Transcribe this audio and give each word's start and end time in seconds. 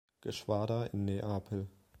Geschwader 0.21 0.89
in 0.95 1.05
Neapel. 1.05 1.67